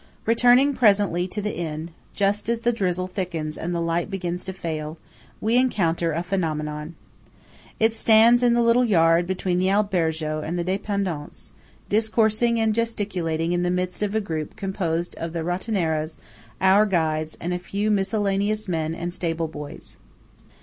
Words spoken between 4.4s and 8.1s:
to fail, we encounter a Phenomenon. It